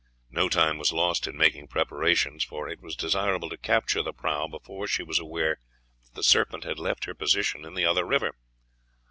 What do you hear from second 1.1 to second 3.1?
in making preparations, for it was